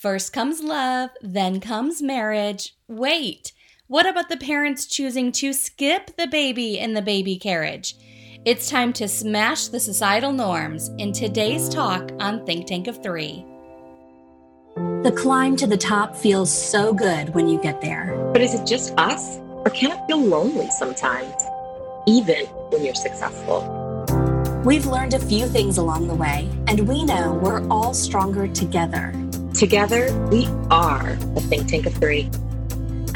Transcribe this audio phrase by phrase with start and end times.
[0.00, 2.76] First comes love, then comes marriage.
[2.86, 3.52] Wait,
[3.88, 7.96] what about the parents choosing to skip the baby in the baby carriage?
[8.44, 13.44] It's time to smash the societal norms in today's talk on Think Tank of Three.
[14.76, 18.14] The climb to the top feels so good when you get there.
[18.32, 19.38] But is it just us?
[19.38, 21.34] Or can it feel lonely sometimes,
[22.06, 23.64] even when you're successful?
[24.64, 29.12] We've learned a few things along the way, and we know we're all stronger together.
[29.58, 32.30] Together, we are the Think Tank of Three.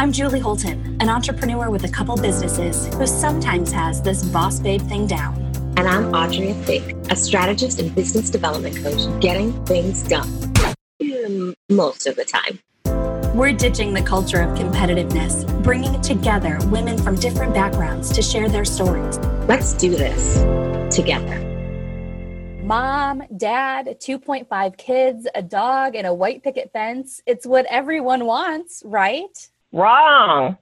[0.01, 4.83] I'm Julie Holton, an entrepreneur with a couple businesses who sometimes has this boss babe
[4.83, 5.37] thing down.
[5.77, 10.49] And I'm Audrey Fink, a strategist and business development coach getting things done
[11.71, 12.59] most of the time.
[13.37, 18.65] We're ditching the culture of competitiveness, bringing together women from different backgrounds to share their
[18.65, 19.16] stories.
[19.47, 20.41] Let's do this
[20.93, 21.52] together
[22.62, 27.21] mom, dad, 2.5 kids, a dog, and a white picket fence.
[27.27, 29.51] It's what everyone wants, right?
[29.73, 30.57] Wrong.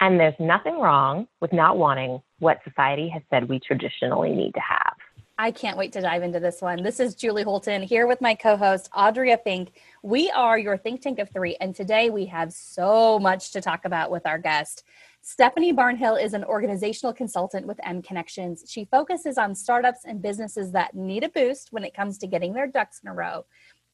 [0.00, 4.60] And there's nothing wrong with not wanting what society has said we traditionally need to
[4.60, 4.94] have.
[5.40, 6.82] I can't wait to dive into this one.
[6.82, 9.70] This is Julie Holton here with my co host, Audria Fink.
[10.02, 13.84] We are your think tank of three, and today we have so much to talk
[13.84, 14.84] about with our guest.
[15.20, 18.64] Stephanie Barnhill is an organizational consultant with M Connections.
[18.66, 22.54] She focuses on startups and businesses that need a boost when it comes to getting
[22.54, 23.44] their ducks in a row.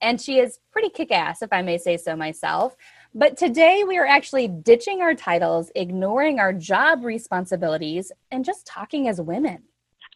[0.01, 2.77] And she is pretty kick ass, if I may say so myself.
[3.15, 9.09] But today we are actually ditching our titles, ignoring our job responsibilities, and just talking
[9.09, 9.63] as women.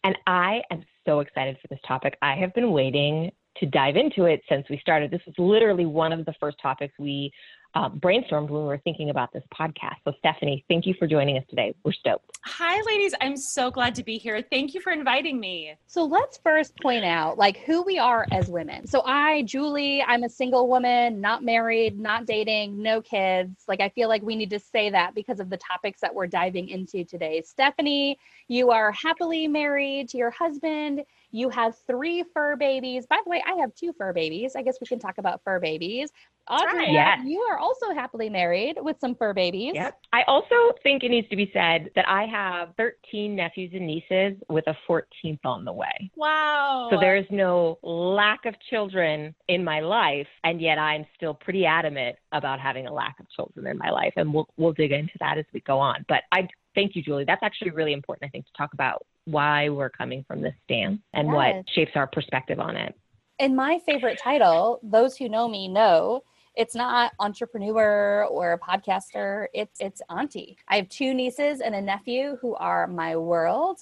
[0.03, 2.17] And I am so excited for this topic.
[2.21, 5.11] I have been waiting to dive into it since we started.
[5.11, 7.31] This was literally one of the first topics we
[7.75, 9.95] uh, brainstormed when we were thinking about this podcast.
[10.03, 11.75] So, Stephanie, thank you for joining us today.
[11.83, 12.37] We're stoked.
[12.45, 13.13] Hi, ladies.
[13.21, 14.41] I'm so glad to be here.
[14.41, 15.75] Thank you for inviting me.
[15.85, 18.87] So, let's first point out like who we are as women.
[18.87, 23.65] So, I, Julie, I'm a single woman, not married, not dating, no kids.
[23.67, 26.27] Like, I feel like we need to say that because of the topics that we're
[26.27, 27.43] diving into today.
[27.45, 28.17] Stephanie,
[28.47, 31.03] you are happily married to your husband.
[31.31, 33.05] You have three fur babies.
[33.05, 34.55] By the way, I have two fur babies.
[34.55, 36.11] I guess we can talk about fur babies.
[36.49, 37.19] Audrey, yes.
[37.25, 39.73] you are also happily married with some fur babies.
[39.75, 39.99] Yep.
[40.13, 44.37] I also think it needs to be said that I have 13 nephews and nieces
[44.49, 46.11] with a 14th on the way.
[46.15, 46.87] Wow.
[46.91, 51.65] So there is no lack of children in my life, and yet I'm still pretty
[51.65, 55.13] adamant about having a lack of children in my life, and we'll we'll dig into
[55.19, 56.05] that as we go on.
[56.07, 57.25] But I thank you, Julie.
[57.25, 60.99] That's actually really important, I think, to talk about why we're coming from this stance
[61.13, 61.35] and yes.
[61.35, 62.95] what shapes our perspective on it.
[63.39, 66.23] And my favorite title, those who know me know,
[66.59, 69.47] it's not entrepreneur or a podcaster.
[69.53, 70.57] It's it's auntie.
[70.67, 73.79] I have two nieces and a nephew who are my world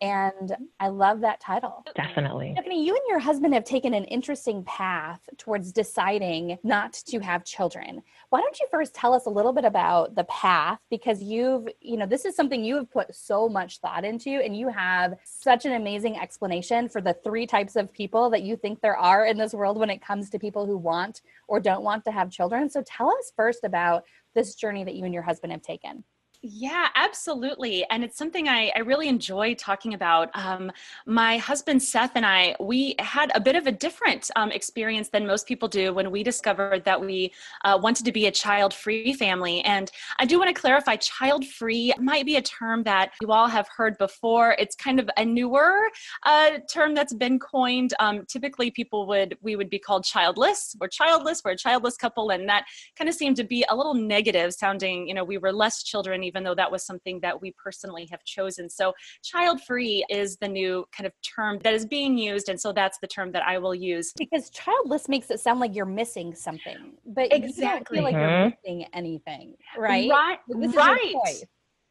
[0.00, 1.84] and I love that title.
[1.94, 2.52] Definitely.
[2.54, 7.44] Stephanie, you and your husband have taken an interesting path towards deciding not to have
[7.44, 8.02] children.
[8.30, 10.78] Why don't you first tell us a little bit about the path?
[10.88, 14.56] Because you've, you know, this is something you have put so much thought into, and
[14.56, 18.80] you have such an amazing explanation for the three types of people that you think
[18.80, 22.04] there are in this world when it comes to people who want or don't want
[22.04, 22.70] to have children.
[22.70, 26.04] So tell us first about this journey that you and your husband have taken.
[26.42, 27.84] Yeah, absolutely.
[27.90, 30.30] And it's something I, I really enjoy talking about.
[30.32, 30.72] Um,
[31.04, 35.26] my husband, Seth, and I, we had a bit of a different um, experience than
[35.26, 37.34] most people do when we discovered that we
[37.66, 39.60] uh, wanted to be a child free family.
[39.64, 43.48] And I do want to clarify child free might be a term that you all
[43.48, 44.56] have heard before.
[44.58, 45.90] It's kind of a newer
[46.22, 47.92] uh, term that's been coined.
[48.00, 50.74] Um, typically, people would, we would be called childless.
[50.80, 52.30] We're childless, we're a childless couple.
[52.30, 52.64] And that
[52.96, 56.29] kind of seemed to be a little negative sounding, you know, we were less children
[56.30, 58.70] even though that was something that we personally have chosen.
[58.70, 58.92] So,
[59.24, 62.48] child free is the new kind of term that is being used.
[62.48, 64.12] And so that's the term that I will use.
[64.16, 67.64] Because childless makes it sound like you're missing something, but exactly.
[67.64, 68.40] you don't feel like mm-hmm.
[68.42, 70.08] you're missing anything, right?
[70.10, 70.38] Right.
[70.48, 71.14] This right.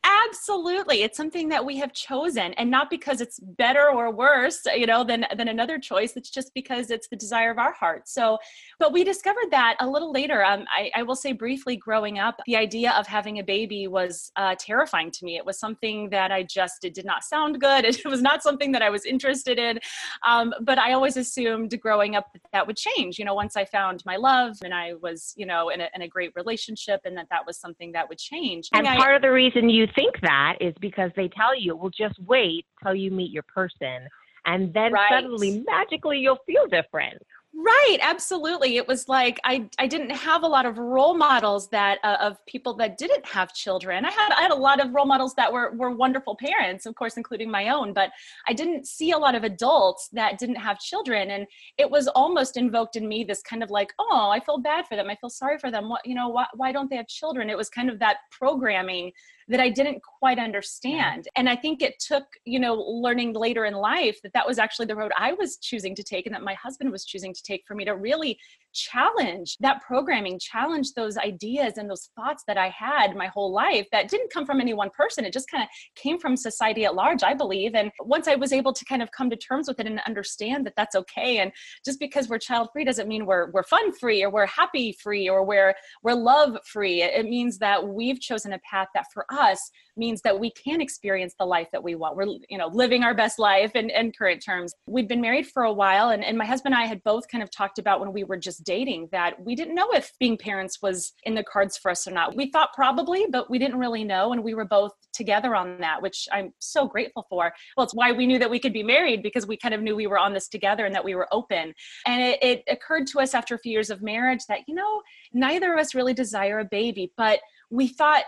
[0.04, 1.04] Absolutely.
[1.04, 5.04] It's something that we have chosen and not because it's better or worse, you know,
[5.04, 6.14] than than another choice.
[6.16, 8.08] It's just because it's the desire of our heart.
[8.08, 8.38] So,
[8.80, 10.44] but we discovered that a little later.
[10.44, 14.31] Um, I, I will say briefly growing up, the idea of having a baby was
[14.38, 15.36] uh, terrifying to me.
[15.36, 17.86] It was something that I just, it did not sound good.
[18.00, 19.80] It was not something that I was interested in.
[20.25, 23.66] Um, but I always assumed growing up that that would change, you know, once I
[23.66, 27.18] found my love and I was, you know, in a, in a great relationship and
[27.18, 28.69] that that was something that would change.
[28.74, 31.75] And, and part I, of the reason you think that is because they tell you,
[31.75, 34.07] well, just wait till you meet your person.
[34.45, 35.09] And then right.
[35.12, 37.21] suddenly, magically, you'll feel different.
[37.51, 38.77] Right, absolutely.
[38.77, 42.38] It was like I I didn't have a lot of role models that uh, of
[42.45, 44.06] people that didn't have children.
[44.06, 46.94] I had I had a lot of role models that were were wonderful parents, of
[46.94, 48.12] course, including my own, but
[48.47, 51.47] I didn't see a lot of adults that didn't have children, and
[51.80, 54.95] it was almost invoked in me this kind of like, oh, I feel bad for
[54.95, 55.89] them, I feel sorry for them.
[55.89, 57.50] What you know, why why don't they have children?
[57.50, 59.12] It was kind of that programming
[59.50, 61.27] that I didn't quite understand.
[61.36, 64.88] And I think it took, you know, learning later in life that that was actually
[64.88, 67.63] the road I was choosing to take and that my husband was choosing to take
[67.66, 68.38] for me to really
[68.74, 73.88] challenge that programming, challenge those ideas and those thoughts that I had my whole life
[73.92, 75.25] that didn't come from any one person.
[75.25, 77.74] It just kind of came from society at large, I believe.
[77.74, 80.66] And once I was able to kind of come to terms with it and understand
[80.66, 81.39] that that's okay.
[81.39, 81.51] And
[81.86, 85.30] just because we're child free doesn't mean we're, we're fun free or we're happy free
[85.30, 85.74] or we're,
[86.04, 87.01] we're love free.
[87.01, 91.36] It means that we've chosen a path that for us means that we can experience
[91.38, 92.16] the life that we want.
[92.16, 94.74] We're, you know, living our best life in, in current terms.
[94.88, 97.44] We'd been married for a while and, and my husband and I had both kind
[97.44, 100.81] of talked about when we were just dating that we didn't know if being parents
[100.81, 102.36] was in the cards for us or not.
[102.36, 104.31] We thought probably, but we didn't really know.
[104.31, 107.52] And we were both together on that, which I'm so grateful for.
[107.75, 109.95] Well, it's why we knew that we could be married because we kind of knew
[109.95, 111.74] we were on this together and that we were open.
[112.06, 115.02] And it, it occurred to us after a few years of marriage that, you know,
[115.34, 118.24] neither of us really desire a baby, but we thought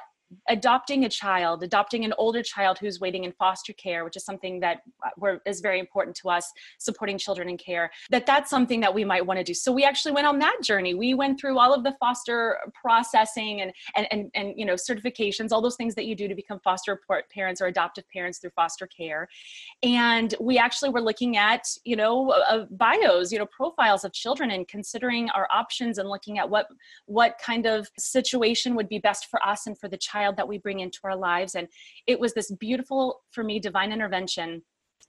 [0.50, 4.60] adopting a child, adopting an older child who's waiting in foster care, which is something
[4.60, 8.94] that uh, is very important to us, supporting children in care, that that's something that
[8.94, 9.54] we might want to do.
[9.54, 10.94] So we actually went on that journey.
[10.94, 15.52] We went through all of the foster processing and, and, and, and you know, certifications,
[15.52, 17.00] all those things that you do to become foster
[17.34, 19.28] parents or adoptive parents through foster care.
[19.84, 24.52] And we actually were looking at, you know, uh, bios, you know, profiles of children
[24.52, 26.68] and considering our options and looking at what,
[27.06, 30.48] what kind of situation would be best for us and for the child child that
[30.48, 31.56] we bring into our lives.
[31.56, 31.68] And
[32.08, 34.62] it was this beautiful, for me, divine intervention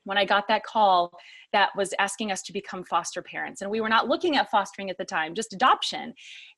[0.04, 1.12] when I got that call
[1.52, 3.62] that was asking us to become foster parents.
[3.62, 6.14] And we were not looking at fostering at the time, just adoption.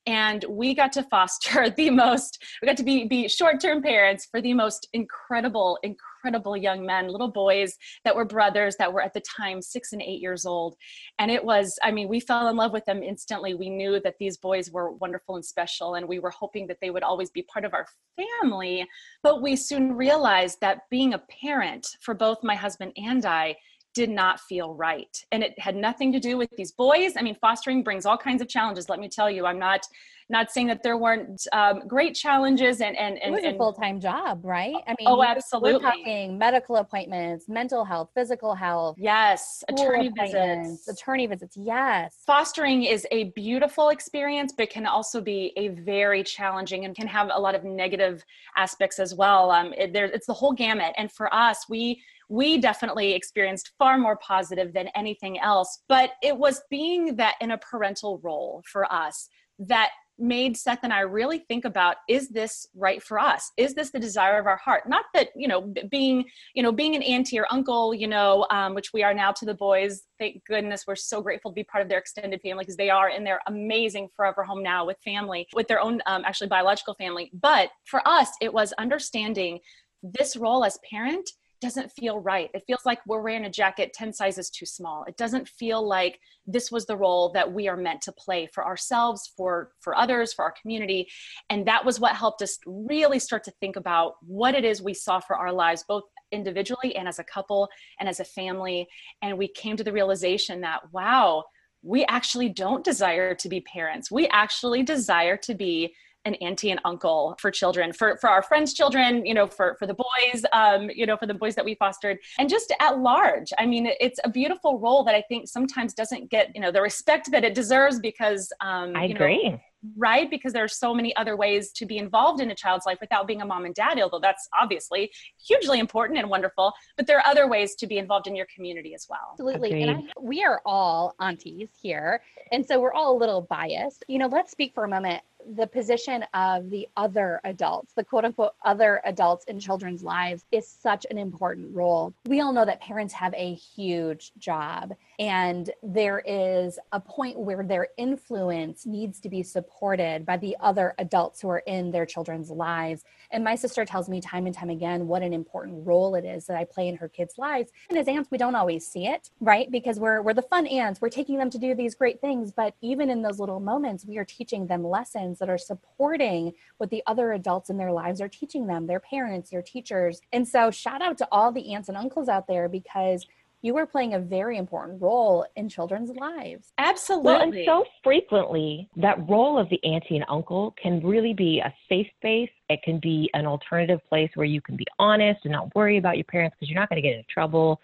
[0.07, 4.27] And we got to foster the most, we got to be, be short term parents
[4.31, 6.14] for the most incredible, incredible
[6.57, 10.21] young men, little boys that were brothers that were at the time six and eight
[10.21, 10.77] years old.
[11.19, 13.55] And it was, I mean, we fell in love with them instantly.
[13.55, 16.91] We knew that these boys were wonderful and special, and we were hoping that they
[16.91, 17.87] would always be part of our
[18.17, 18.87] family.
[19.23, 23.57] But we soon realized that being a parent for both my husband and I,
[23.95, 25.25] did not feel right.
[25.31, 27.13] And it had nothing to do with these boys.
[27.17, 28.89] I mean, fostering brings all kinds of challenges.
[28.89, 29.87] Let me tell you, I'm not
[30.31, 33.59] not saying that there weren't um, great challenges and and and, it was and, a
[33.59, 34.75] full-time job right?
[34.87, 40.89] I mean oh absolutely we're talking medical appointments mental health physical health yes attorney visits.
[40.89, 42.17] attorney visits yes.
[42.27, 47.31] Fostering is a beautiful experience but can also be a very challenging and can have
[47.33, 48.25] a lot of negative
[48.57, 49.51] aspects as well.
[49.51, 50.95] Um, it, there, it's the whole gamut.
[50.97, 55.83] And for us we we definitely experienced far more positive than anything else.
[55.89, 59.29] But it was being that in a parental role for us
[59.59, 63.51] that made Seth and I really think about is this right for us?
[63.57, 64.89] Is this the desire of our heart?
[64.89, 66.25] Not that, you know, being,
[66.55, 69.45] you know, being an auntie or uncle, you know, um, which we are now to
[69.45, 70.03] the boys.
[70.19, 73.11] Thank goodness we're so grateful to be part of their extended family because they are
[73.11, 77.31] in their amazing forever home now with family, with their own um, actually biological family.
[77.33, 79.59] But for us, it was understanding
[80.03, 81.29] this role as parent
[81.65, 82.51] doesn't feel right.
[82.53, 85.05] It feels like we're wearing a jacket 10 sizes too small.
[85.05, 88.67] It doesn't feel like this was the role that we are meant to play for
[88.67, 91.09] ourselves, for for others, for our community.
[91.49, 94.93] And that was what helped us really start to think about what it is we
[94.93, 98.87] saw for our lives both individually and as a couple and as a family.
[99.23, 101.45] And we came to the realization that wow,
[101.81, 104.11] we actually don't desire to be parents.
[104.11, 105.95] We actually desire to be
[106.25, 109.87] an auntie and uncle for children for for our friends children you know for for
[109.87, 112.19] the boys um you know for the boys that we fostered.
[112.39, 116.31] And just at large i mean it's a beautiful role that i think sometimes doesn't
[116.31, 119.61] get you know the respect that it deserves because um i agree know,
[119.97, 120.31] right?
[120.31, 123.27] Because there are so many other ways to be involved in a child's life without
[123.27, 125.11] being a mom and dad although that's obviously
[125.45, 128.95] hugely important and wonderful but there are other ways to be involved in your community
[128.95, 129.31] as well.
[129.33, 129.83] Absolutely.
[129.83, 134.05] And I, we are all aunties here and so we're all a little biased.
[134.09, 135.23] You know let's speak for a moment
[135.57, 140.67] the position of the other adults, the quote unquote other adults in children's lives, is
[140.67, 142.15] such an important role.
[142.27, 147.63] We all know that parents have a huge job, and there is a point where
[147.63, 152.51] their influence needs to be supported by the other adults who are in their children's
[152.51, 153.05] lives.
[153.31, 156.47] And my sister tells me time and time again what an important role it is
[156.47, 157.71] that I play in her kids' lives.
[157.89, 159.71] And as aunts, we don't always see it, right?
[159.71, 162.75] Because we're we're the fun aunts, we're taking them to do these great things, but
[162.81, 167.03] even in those little moments, we are teaching them lessons that are supporting what the
[167.07, 170.21] other adults in their lives are teaching them, their parents, their teachers.
[170.33, 173.27] And so, shout out to all the aunts and uncles out there because
[173.65, 176.75] you are playing a very important role in children's lives.
[176.77, 177.33] Absolutely.
[177.33, 181.73] Well, and so frequently, that role of the auntie and uncle can really be a
[181.89, 182.51] safe space.
[182.69, 186.19] It can be an alternative place where you can be honest and not worry about
[186.19, 187.81] your parents because you're not going to get into trouble.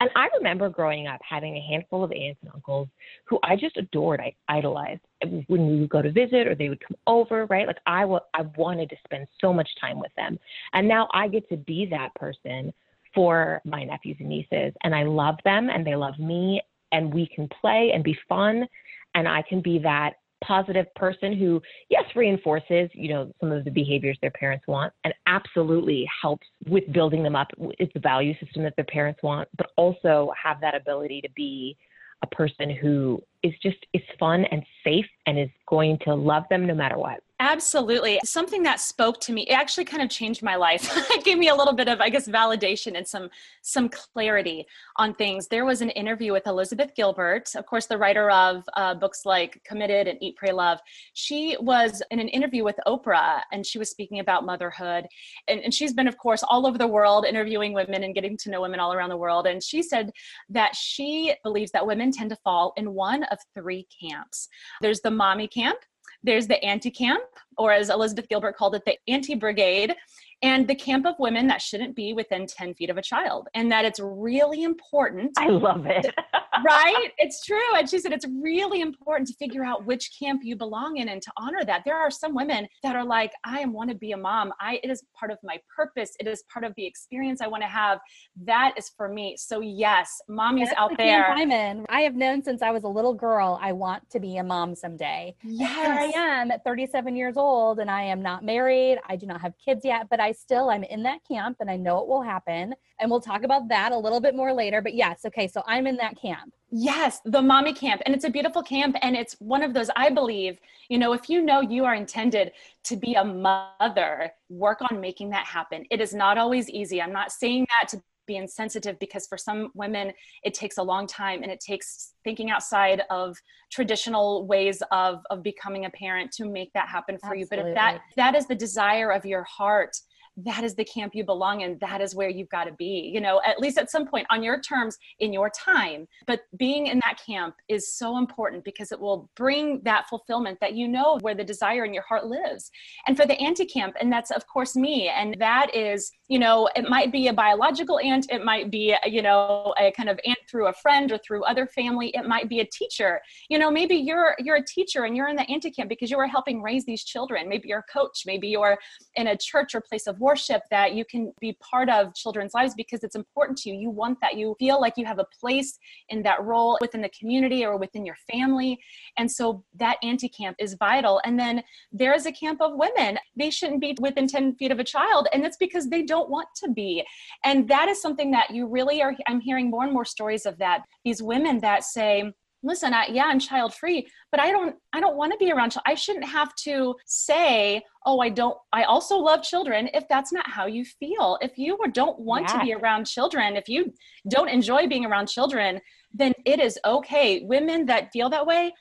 [0.00, 2.88] And I remember growing up having a handful of aunts and uncles
[3.24, 5.00] who I just adored, I idolized.
[5.46, 7.66] When we would go to visit or they would come over, right?
[7.66, 10.38] Like I, w- I wanted to spend so much time with them.
[10.74, 12.74] And now I get to be that person
[13.14, 14.72] for my nephews and nieces.
[14.84, 16.62] And I love them and they love me.
[16.92, 18.66] And we can play and be fun.
[19.14, 23.70] And I can be that positive person who, yes, reinforces, you know, some of the
[23.70, 27.48] behaviors their parents want and absolutely helps with building them up.
[27.78, 31.76] It's the value system that their parents want, but also have that ability to be
[32.22, 36.66] a person who is just is fun and safe and is going to love them
[36.66, 37.20] no matter what.
[37.42, 38.20] Absolutely.
[38.24, 40.88] Something that spoke to me, it actually kind of changed my life.
[41.10, 43.28] it gave me a little bit of, I guess, validation and some
[43.62, 44.64] some clarity
[44.96, 45.48] on things.
[45.48, 49.60] There was an interview with Elizabeth Gilbert, of course, the writer of uh, books like
[49.64, 50.78] Committed and Eat, Pray, Love.
[51.14, 55.06] She was in an interview with Oprah and she was speaking about motherhood.
[55.48, 58.50] And, and she's been, of course, all over the world interviewing women and getting to
[58.50, 59.48] know women all around the world.
[59.48, 60.12] And she said
[60.50, 64.48] that she believes that women tend to fall in one of three camps.
[64.80, 65.78] There's the mommy camp,
[66.22, 67.24] there's the auntie camp,
[67.58, 69.94] or as Elizabeth Gilbert called it, the auntie brigade,
[70.42, 73.70] and the camp of women that shouldn't be within 10 feet of a child, and
[73.70, 75.32] that it's really important.
[75.38, 76.12] I love it.
[76.64, 77.10] right?
[77.18, 77.76] It's true.
[77.76, 81.22] And she said it's really important to figure out which camp you belong in and
[81.22, 81.82] to honor that.
[81.84, 84.52] There are some women that are like, I want to be a mom.
[84.60, 86.14] I it is part of my purpose.
[86.20, 87.98] It is part of the experience I want to have.
[88.44, 89.36] That is for me.
[89.38, 91.24] So yes, mommies That's out the there.
[91.24, 91.86] camp I'm in.
[91.88, 94.74] I have known since I was a little girl, I want to be a mom
[94.74, 95.34] someday.
[95.42, 95.74] Yes.
[95.74, 98.98] Here I am at 37 years old and I am not married.
[99.08, 101.76] I do not have kids yet, but I still I'm in that camp and I
[101.76, 102.74] know it will happen.
[103.00, 104.80] And we'll talk about that a little bit more later.
[104.80, 106.52] But yes, okay, so I'm in that camp.
[106.70, 108.02] Yes, the mommy camp.
[108.06, 108.96] And it's a beautiful camp.
[109.02, 110.58] And it's one of those, I believe,
[110.88, 112.52] you know, if you know you are intended
[112.84, 115.84] to be a mother, work on making that happen.
[115.90, 117.02] It is not always easy.
[117.02, 120.12] I'm not saying that to be insensitive because for some women,
[120.42, 123.36] it takes a long time and it takes thinking outside of
[123.70, 127.46] traditional ways of, of becoming a parent to make that happen for you.
[127.48, 129.96] But if that, that is the desire of your heart,
[130.36, 133.20] that is the camp you belong in that is where you've got to be you
[133.20, 136.06] know at least at some point on your terms in your time.
[136.26, 140.74] But being in that camp is so important because it will bring that fulfillment that
[140.74, 142.70] you know where the desire in your heart lives.
[143.06, 146.68] And for the auntie camp and that's of course me and that is you know
[146.74, 150.38] it might be a biological aunt it might be you know a kind of aunt
[150.50, 153.20] through a friend or through other family it might be a teacher.
[153.48, 156.18] You know maybe you're you're a teacher and you're in the auntie camp because you
[156.18, 157.48] are helping raise these children.
[157.48, 158.78] Maybe you're a coach maybe you're
[159.16, 162.74] in a church or place of worship that you can be part of children's lives
[162.74, 163.76] because it's important to you.
[163.76, 164.36] You want that.
[164.36, 168.06] You feel like you have a place in that role within the community or within
[168.06, 168.78] your family.
[169.18, 171.20] And so that auntie camp is vital.
[171.24, 173.18] And then there is a camp of women.
[173.36, 175.28] They shouldn't be within 10 feet of a child.
[175.32, 177.04] And that's because they don't want to be.
[177.44, 180.58] And that is something that you really are, I'm hearing more and more stories of
[180.58, 180.82] that.
[181.04, 182.32] These women that say,
[182.62, 185.70] listen I, yeah i'm child free but i don't i don't want to be around
[185.70, 190.32] chil- i shouldn't have to say oh i don't i also love children if that's
[190.32, 191.38] not how you feel.
[191.40, 193.92] If you don't want to be around children if you
[194.28, 195.80] don't enjoy being around children
[196.14, 197.42] then it is okay.
[197.44, 198.72] Women that feel that way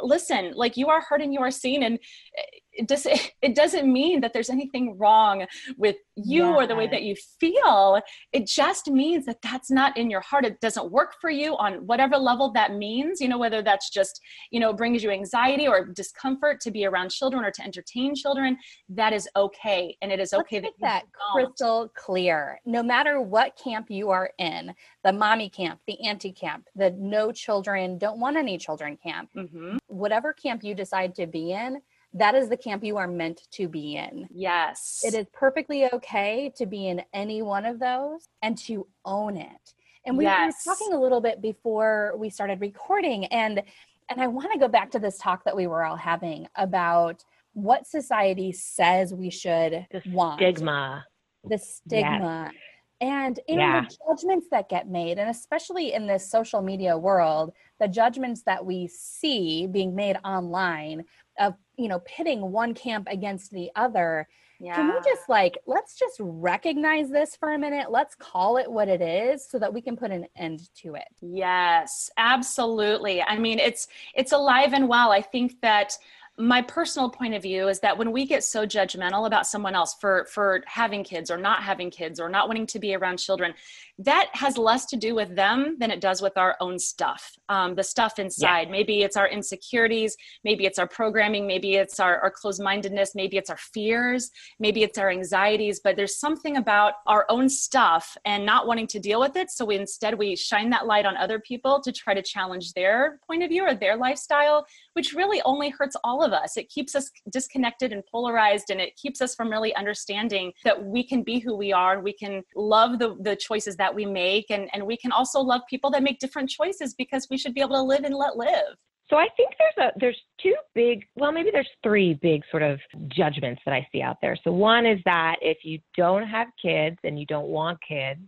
[0.00, 1.98] listen like you are heard and you are seen and
[2.38, 6.86] eh, it does it doesn't mean that there's anything wrong with you or the way
[6.86, 8.00] that you feel.
[8.32, 10.44] It just means that that's not in your heart.
[10.44, 14.20] It doesn't work for you on whatever level that means you know whether that's just
[14.50, 18.56] you know brings you anxiety or discomfort to be around children or to entertain children
[18.88, 19.96] that is okay.
[20.02, 22.60] And it is okay Let's that that crystal clear.
[22.64, 27.32] No matter what camp you are in, the mommy camp, the auntie camp, the no
[27.32, 29.78] children, don't want any children camp, Mhm.
[29.86, 31.80] whatever camp you decide to be in,
[32.14, 34.28] that is the camp you are meant to be in.
[34.32, 39.36] yes It is perfectly okay to be in any one of those and to own
[39.36, 39.74] it.
[40.06, 40.54] And we Yes.
[40.66, 43.62] were talking a little bit before we started recording and
[44.10, 47.24] and I want to go back to this talk that we were all having about
[47.54, 51.04] what society says we should The want Stigma.
[51.44, 52.52] the stigma
[53.00, 53.80] and in Yeah.
[53.82, 58.64] the judgments that get made and especially in this social media world the judgments that
[58.64, 61.04] we see being made online
[61.38, 64.28] of you know pitting one camp against the other
[64.60, 68.70] yeah can we just like let's just recognize this for a minute let's call it
[68.70, 73.22] what it is so that we can put an end to it Yes, absolutely.
[73.22, 75.10] I mean, it's it's alive and well.
[75.10, 75.96] I think that
[76.36, 79.94] my personal point of view is that when we get so judgmental about someone else
[80.00, 83.54] for for having kids or not having kids or not wanting to be around children
[84.00, 87.36] that has less to do with them than it does with our own stuff.
[87.48, 88.66] Um, the stuff inside.
[88.66, 88.72] Yeah.
[88.72, 93.50] maybe it's our insecurities maybe it's our programming maybe it's our, our closed-mindedness maybe it's
[93.50, 98.66] our fears maybe it's our anxieties but there's something about our own stuff and not
[98.66, 99.50] wanting to deal with it.
[99.50, 103.20] So we instead we shine that light on other people to try to challenge their
[103.26, 106.56] point of view or their lifestyle which really only hurts all of us.
[106.56, 111.06] It keeps us disconnected and polarized and it keeps us from really understanding that we
[111.06, 111.94] can be who we are.
[111.94, 115.40] And we can love the, the choices that we make and, and we can also
[115.40, 118.36] love people that make different choices because we should be able to live and let
[118.36, 118.76] live.
[119.10, 122.80] So I think there's a there's two big well maybe there's three big sort of
[123.08, 124.36] judgments that I see out there.
[124.42, 128.20] So one is that if you don't have kids and you don't want kids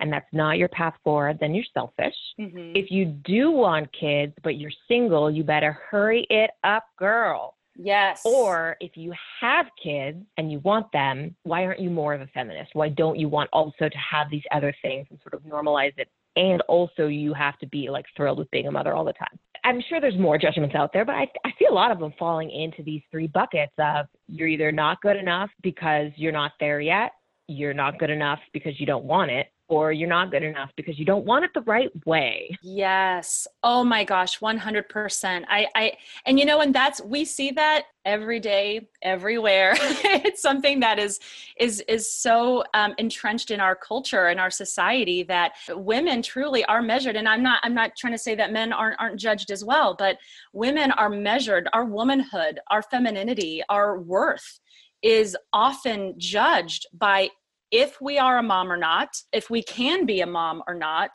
[0.00, 2.14] and that's not your path forward, then you're selfish.
[2.38, 2.72] Mm-hmm.
[2.74, 7.54] If you do want kids but you're single, you better hurry it up, girl.
[7.80, 8.22] Yes.
[8.24, 12.26] Or if you have kids and you want them, why aren't you more of a
[12.28, 12.70] feminist?
[12.74, 16.08] Why don't you want also to have these other things and sort of normalize it?
[16.34, 19.38] And also, you have to be like thrilled with being a mother all the time.
[19.64, 22.12] I'm sure there's more judgments out there, but I, I see a lot of them
[22.18, 26.80] falling into these three buckets of you're either not good enough because you're not there
[26.80, 27.12] yet,
[27.48, 30.98] you're not good enough because you don't want it, or you're not good enough because
[30.98, 32.56] you don't want it the right way.
[32.62, 33.46] Yes.
[33.62, 35.44] Oh my gosh, 100%.
[35.48, 35.92] I I
[36.26, 39.74] and you know and that's we see that every day everywhere.
[39.78, 41.20] it's something that is
[41.58, 46.82] is is so um, entrenched in our culture and our society that women truly are
[46.82, 49.64] measured and I'm not I'm not trying to say that men aren't aren't judged as
[49.64, 50.16] well, but
[50.54, 54.60] women are measured our womanhood, our femininity, our worth
[55.02, 57.28] is often judged by
[57.70, 61.10] if we are a mom or not, if we can be a mom or not,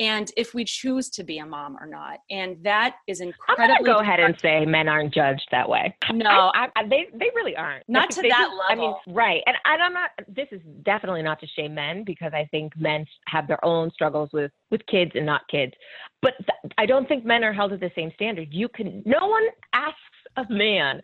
[0.00, 2.18] and if we choose to be a mom or not.
[2.30, 3.64] And that is incredibly.
[3.64, 5.96] I'm going to go ahead and say men aren't judged that way.
[6.12, 7.84] No, I, I, they they really aren't.
[7.88, 8.62] Not to that level.
[8.68, 9.42] I mean, right.
[9.46, 10.10] And I'm not.
[10.28, 14.30] This is definitely not to shame men because I think men have their own struggles
[14.32, 15.72] with with kids and not kids.
[16.22, 18.48] But th- I don't think men are held to the same standard.
[18.50, 19.02] You can.
[19.06, 19.98] No one asks
[20.36, 21.00] a man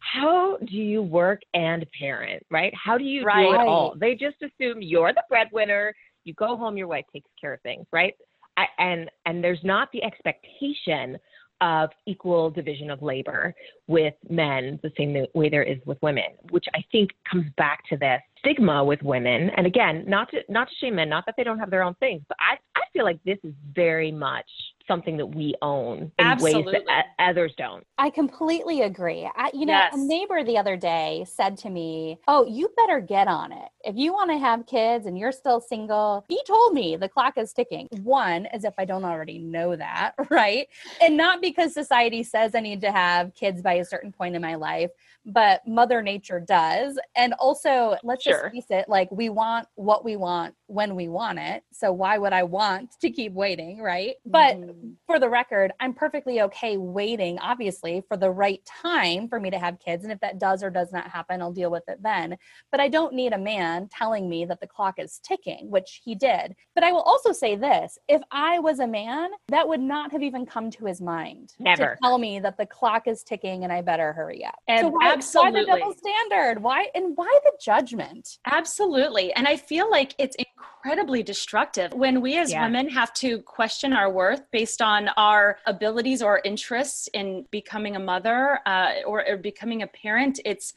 [0.00, 2.72] how do you work and parent, right?
[2.74, 3.42] How do you right.
[3.42, 3.94] do it all?
[3.98, 5.94] They just assume you're the breadwinner.
[6.24, 8.14] You go home, your wife takes care of things, right?
[8.56, 11.18] I, and and there's not the expectation
[11.60, 13.54] of equal division of labor
[13.88, 17.96] with men the same way there is with women, which I think comes back to
[17.96, 19.50] this stigma with women.
[19.56, 21.94] And again, not to not to shame men, not that they don't have their own
[21.94, 24.48] things, but I I feel like this is very much
[24.88, 26.72] something that we own in Absolutely.
[26.72, 27.86] ways that others don't.
[27.98, 29.30] I completely agree.
[29.36, 29.94] I, you know, yes.
[29.94, 33.68] a neighbor the other day said to me, "Oh, you better get on it.
[33.84, 37.36] If you want to have kids and you're still single, he told me the clock
[37.36, 40.66] is ticking." One, as if I don't already know that, right?
[41.00, 44.42] And not because society says I need to have kids by a certain point in
[44.42, 44.90] my life,
[45.26, 46.98] but Mother Nature does.
[47.14, 48.50] And also, let's sure.
[48.50, 51.64] just face it, like we want what we want when we want it.
[51.72, 54.16] So why would I want to keep waiting, right?
[54.26, 54.90] But mm-hmm.
[55.06, 59.58] for the record, I'm perfectly okay waiting, obviously, for the right time for me to
[59.58, 60.04] have kids.
[60.04, 62.36] And if that does or does not happen, I'll deal with it then.
[62.70, 66.14] But I don't need a man telling me that the clock is ticking, which he
[66.14, 66.54] did.
[66.74, 70.22] But I will also say this if I was a man, that would not have
[70.22, 71.94] even come to his mind Never.
[71.94, 74.58] to tell me that the clock is ticking and I better hurry up.
[74.68, 75.52] And so why, absolutely.
[75.52, 76.62] why the double standard?
[76.62, 78.38] Why and why the judgment?
[78.44, 79.32] Absolutely.
[79.32, 80.36] And I feel like it's
[80.84, 82.62] incredibly destructive when we as yeah.
[82.62, 88.00] women have to question our worth based on our abilities or interests in becoming a
[88.00, 90.40] mother uh, or, or becoming a parent.
[90.44, 90.72] It's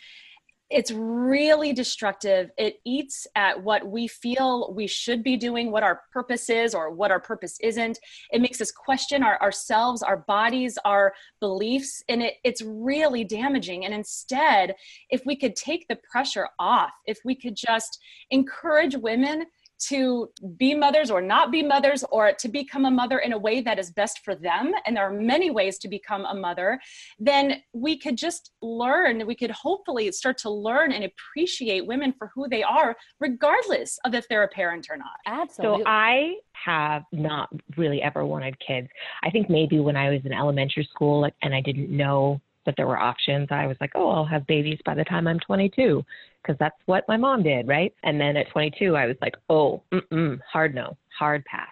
[0.71, 2.49] it's really destructive.
[2.57, 6.91] It eats at what we feel we should be doing, what our purpose is, or
[6.91, 7.99] what our purpose isn't.
[8.31, 13.83] It makes us question our, ourselves, our bodies, our beliefs, and it, it's really damaging.
[13.83, 14.75] And instead,
[15.09, 19.45] if we could take the pressure off, if we could just encourage women
[19.87, 23.61] to be mothers or not be mothers or to become a mother in a way
[23.61, 26.79] that is best for them and there are many ways to become a mother
[27.19, 32.31] then we could just learn we could hopefully start to learn and appreciate women for
[32.33, 35.17] who they are regardless of if they're a parent or not.
[35.25, 38.87] Absolutely so i have not really ever wanted kids.
[39.23, 42.87] I think maybe when i was in elementary school and i didn't know that there
[42.87, 43.47] were options.
[43.51, 46.03] I was like, oh, I'll have babies by the time I'm 22
[46.41, 47.93] because that's what my mom did, right?
[48.03, 51.71] And then at 22, I was like, oh, mm-mm, hard no, hard pass.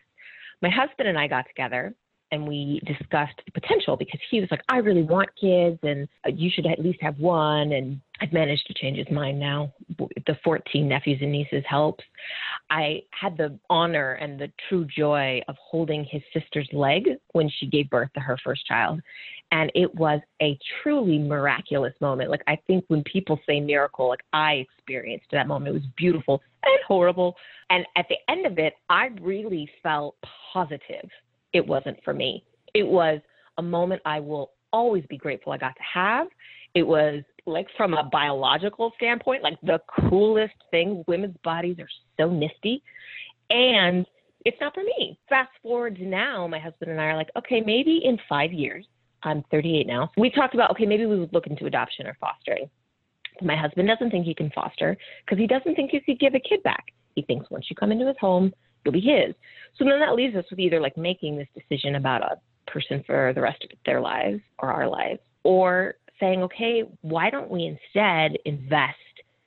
[0.62, 1.94] My husband and I got together
[2.32, 6.30] and we discussed the potential because he was like, I really want kids and uh,
[6.30, 7.72] you should at least have one.
[7.72, 9.74] And I've managed to change his mind now.
[9.98, 12.04] The 14 nephews and nieces helps.
[12.70, 17.66] I had the honor and the true joy of holding his sister's leg when she
[17.66, 19.02] gave birth to her first child.
[19.52, 22.30] And it was a truly miraculous moment.
[22.30, 26.42] Like, I think when people say miracle, like I experienced that moment, it was beautiful
[26.64, 27.36] and horrible.
[27.72, 30.16] And at the end of it, I really felt
[30.54, 31.10] positive
[31.54, 32.44] it wasn't for me.
[32.74, 33.20] It was
[33.58, 36.28] a moment I will always be grateful I got to have.
[36.76, 41.04] It was like from a biological standpoint, like the coolest thing.
[41.08, 42.84] Women's bodies are so nifty.
[43.50, 44.06] And
[44.46, 45.20] it's not for me.
[45.28, 48.86] Fast forward to now, my husband and I are like, okay, maybe in five years,
[49.24, 50.12] I'm 38 now.
[50.18, 52.70] We talked about, okay, maybe we would look into adoption or fostering.
[53.42, 56.40] My husband doesn't think he can foster because he doesn't think he could give a
[56.40, 56.86] kid back.
[57.16, 59.36] He thinks once you come into his home, you'll be his.
[59.78, 62.38] So then that leaves us with either like making this decision about a
[62.70, 67.50] person for the rest of their lives or our lives, or saying, okay, why don't
[67.50, 68.98] we instead invest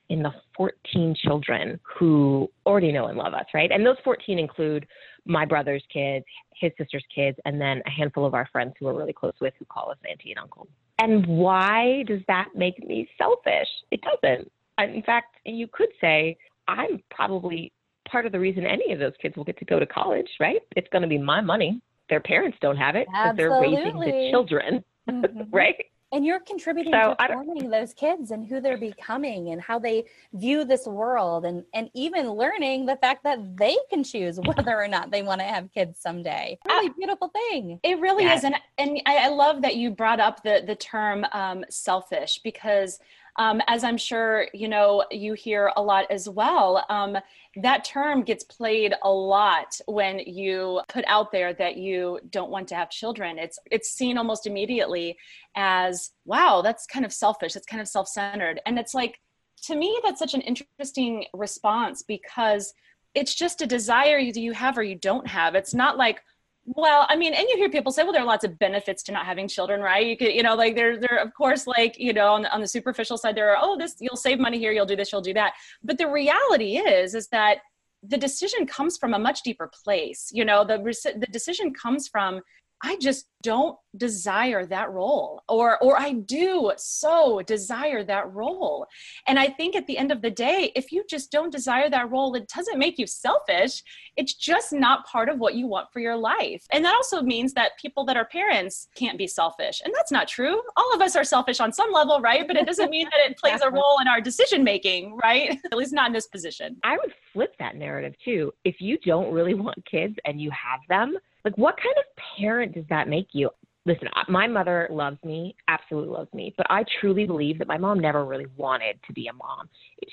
[0.08, 3.70] in the 14 children who already know and love us, right?
[3.70, 4.86] And those 14 include
[5.24, 8.94] my brother's kids, his sister's kids, and then a handful of our friends who we're
[8.94, 10.66] really close with who call us auntie and uncle.
[10.98, 13.68] And why does that make me selfish?
[13.90, 14.50] It doesn't.
[14.78, 16.36] In fact, you could say
[16.68, 17.72] I'm probably
[18.12, 20.60] part of the reason any of those kids will get to go to college, right?
[20.76, 21.80] It's going to be my money.
[22.10, 25.42] Their parents don't have it because they're raising the children, mm-hmm.
[25.50, 25.86] right?
[26.12, 30.04] And you're contributing so to forming those kids and who they're becoming and how they
[30.34, 34.88] view this world and and even learning the fact that they can choose whether or
[34.88, 36.58] not they want to have kids someday.
[36.66, 37.80] Really uh, beautiful thing.
[37.82, 38.40] It really yes.
[38.40, 38.44] is.
[38.44, 43.00] And and I, I, love that you brought up the the term um, selfish because
[43.36, 46.84] um, as I'm sure you know, you hear a lot as well.
[46.88, 47.16] Um,
[47.56, 52.68] that term gets played a lot when you put out there that you don't want
[52.68, 53.38] to have children.
[53.38, 55.16] It's it's seen almost immediately
[55.56, 57.54] as wow, that's kind of selfish.
[57.54, 59.18] That's kind of self-centered, and it's like
[59.64, 62.74] to me that's such an interesting response because
[63.14, 65.54] it's just a desire you have or you don't have.
[65.54, 66.22] It's not like
[66.64, 69.12] well, I mean, and you hear people say, well, there are lots of benefits to
[69.12, 70.06] not having children, right?
[70.06, 72.60] You could, you know, like there, there, of course, like, you know, on the, on
[72.60, 75.22] the superficial side, there are, oh, this, you'll save money here, you'll do this, you'll
[75.22, 75.54] do that.
[75.82, 77.58] But the reality is, is that
[78.04, 80.30] the decision comes from a much deeper place.
[80.32, 80.78] You know, the,
[81.18, 82.40] the decision comes from
[82.82, 88.86] I just don't desire that role or or I do so desire that role.
[89.26, 92.10] And I think at the end of the day if you just don't desire that
[92.10, 93.82] role it doesn't make you selfish.
[94.16, 96.64] It's just not part of what you want for your life.
[96.70, 99.82] And that also means that people that are parents can't be selfish.
[99.84, 100.60] And that's not true.
[100.76, 102.46] All of us are selfish on some level, right?
[102.46, 105.58] But it doesn't mean that it plays a role in our decision making, right?
[105.72, 106.76] at least not in this position.
[106.84, 108.52] I would flip that narrative too.
[108.64, 112.04] If you don't really want kids and you have them, like, what kind of
[112.38, 113.50] parent does that make you?
[113.84, 117.98] Listen, my mother loves me, absolutely loves me, but I truly believe that my mom
[117.98, 119.68] never really wanted to be a mom.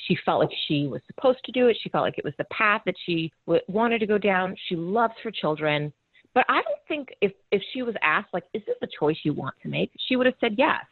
[0.08, 1.78] She felt like she was supposed to do it.
[1.84, 4.56] She felt like it was the path that she w- wanted to go down.
[4.68, 5.94] She loves her children.
[6.34, 9.34] But I don't think if, if she was asked, like, is this a choice you
[9.34, 9.92] want to make?
[10.08, 10.84] She would have said yes.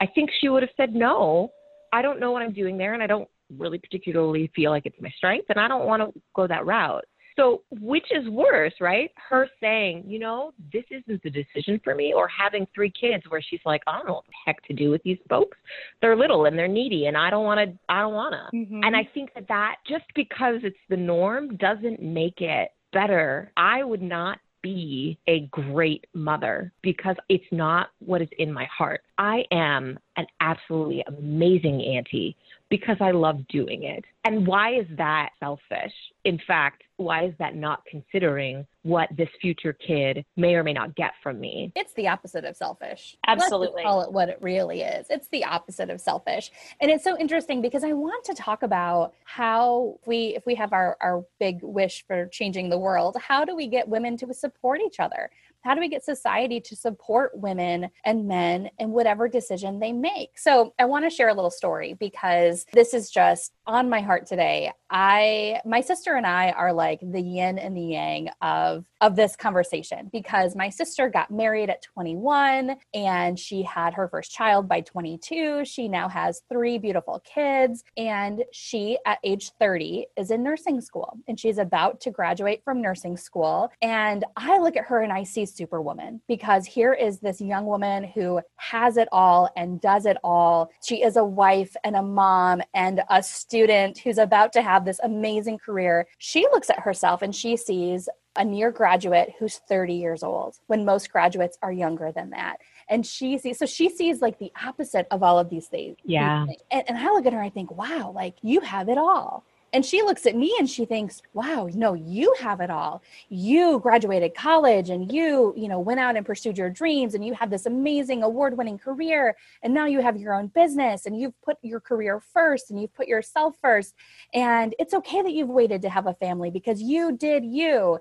[0.00, 1.50] I think she would have said no.
[1.92, 5.00] I don't know what I'm doing there, and I don't really particularly feel like it's
[5.00, 7.04] my strength, and I don't want to go that route.
[7.36, 9.10] So, which is worse, right?
[9.16, 13.42] Her saying, you know, this isn't the decision for me, or having three kids where
[13.42, 15.56] she's like, I don't know what the heck to do with these folks.
[16.00, 18.56] They're little and they're needy, and I don't want to, I don't want to.
[18.56, 18.80] Mm-hmm.
[18.84, 23.50] And I think that that just because it's the norm doesn't make it better.
[23.56, 29.02] I would not be a great mother because it's not what is in my heart.
[29.18, 32.36] I am an absolutely amazing auntie
[32.70, 34.04] because I love doing it.
[34.24, 35.92] And why is that selfish?
[36.24, 40.94] In fact, why is that not considering what this future kid may or may not
[40.94, 41.72] get from me?
[41.76, 43.16] It's the opposite of selfish.
[43.26, 43.82] Absolutely.
[43.82, 45.06] Let's call it what it really is.
[45.10, 46.50] It's the opposite of selfish.
[46.80, 50.72] And it's so interesting because I want to talk about how we if we have
[50.72, 54.80] our our big wish for changing the world, how do we get women to support
[54.80, 55.30] each other?
[55.62, 60.38] How do we get society to support women and men in whatever decision they make?
[60.38, 64.26] So, I want to share a little story because this is just on my heart
[64.26, 64.72] today.
[64.90, 69.36] I my sister and I are like the yin and the yang of of this
[69.36, 74.80] conversation because my sister got married at 21 and she had her first child by
[74.80, 75.64] 22.
[75.64, 81.16] She now has three beautiful kids and she at age 30 is in nursing school
[81.26, 85.22] and she's about to graduate from nursing school and I look at her and I
[85.24, 90.16] see superwoman because here is this young woman who has it all and does it
[90.24, 90.70] all.
[90.84, 95.00] She is a wife and a mom and a student who's about to have this
[95.02, 96.06] amazing career.
[96.18, 100.84] She looks at herself and she sees a near graduate who's 30 years old when
[100.84, 102.56] most graduates are younger than that.
[102.88, 105.96] And she sees, so she sees like the opposite of all of these things.
[106.04, 106.46] Yeah.
[106.70, 109.44] And, and I look at her, I think, wow, like you have it all.
[109.72, 113.02] And she looks at me and she thinks, wow, no, you have it all.
[113.30, 117.32] You graduated college and you, you know, went out and pursued your dreams and you
[117.32, 119.34] have this amazing award winning career.
[119.62, 122.94] And now you have your own business and you've put your career first and you've
[122.94, 123.94] put yourself first.
[124.34, 127.98] And it's okay that you've waited to have a family because you did you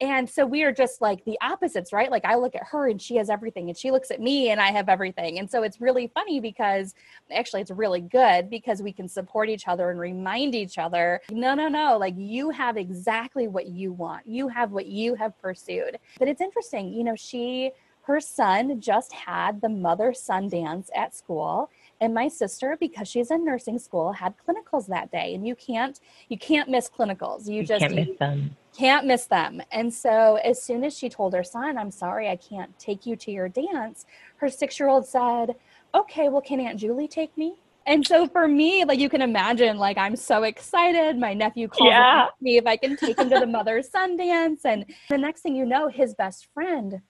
[0.00, 2.10] and so we are just like the opposites right?
[2.10, 4.60] Like i look at her and she has everything and she looks at me and
[4.60, 5.38] i have everything.
[5.38, 6.94] And so it's really funny because
[7.34, 11.54] actually it's really good because we can support each other and remind each other no
[11.54, 14.26] no no like you have exactly what you want.
[14.26, 15.98] You have what you have pursued.
[16.18, 21.14] But it's interesting you know she her son just had the mother son dance at
[21.14, 25.54] school and my sister because she's in nursing school had clinicals that day and you
[25.54, 27.46] can't you can't miss clinicals.
[27.46, 28.56] You, You just can't miss them.
[28.76, 29.60] can't miss them.
[29.72, 33.16] And so as soon as she told her son i'm sorry i can't take you
[33.16, 35.56] to your dance her six year old said
[35.94, 37.54] okay well can aunt julie take me?
[37.86, 41.18] And so for me like you can imagine like i'm so excited.
[41.18, 42.26] My nephew calls Yeah.
[42.40, 45.54] me if i can take him to the mother son dance and the next thing
[45.56, 47.00] you know his best friend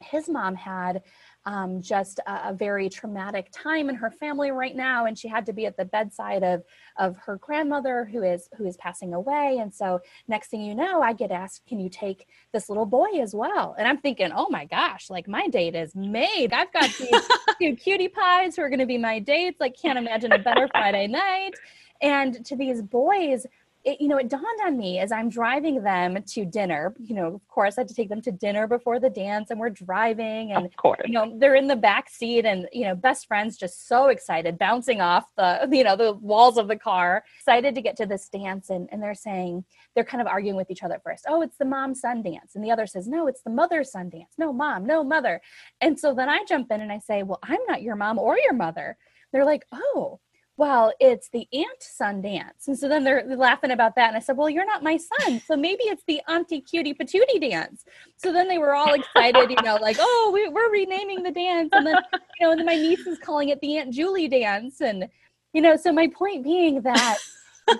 [0.00, 1.02] his mom had
[1.44, 5.46] um, just a, a very traumatic time in her family right now and she had
[5.46, 6.62] to be at the bedside of
[6.98, 9.58] of her grandmother who is who is passing away.
[9.60, 13.20] And so next thing you know i get asked can you take this little boy
[13.20, 13.74] as well?
[13.78, 17.28] And i'm thinking oh my gosh like my date is made i've got these
[17.60, 19.60] two cutie pies who are going to be my dates.
[19.60, 21.52] Like can't imagine a better friday night.
[22.00, 23.46] And to these boys
[23.84, 26.94] it, you know, it dawned on me as I'm driving them to dinner.
[27.00, 29.58] You know, of course, I had to take them to dinner before the dance, and
[29.58, 31.00] we're driving, and Of course.
[31.04, 34.58] you know, they're in the back seat, and you know, best friends just so excited,
[34.58, 38.28] bouncing off the you know the walls of the car, excited to get to this
[38.28, 39.64] dance, and and they're saying
[39.94, 41.24] they're kind of arguing with each other first.
[41.28, 44.08] Oh, it's the mom son dance, and the other says, no, it's the mother son
[44.10, 44.34] dance.
[44.38, 45.40] No, mom, no mother,
[45.80, 48.38] and so then I jump in and I say, well, I'm not your mom or
[48.38, 48.96] your mother.
[49.32, 50.20] They're like, oh
[50.62, 52.68] well, it's the aunt son dance.
[52.68, 54.06] And so then they're laughing about that.
[54.06, 55.42] And I said, well, you're not my son.
[55.44, 57.84] So maybe it's the auntie cutie patootie dance.
[58.16, 61.70] So then they were all excited, you know, like, oh, we, we're renaming the dance.
[61.72, 61.96] And then,
[62.38, 64.80] you know, and then my niece is calling it the Aunt Julie dance.
[64.80, 65.08] And,
[65.52, 67.18] you know, so my point being that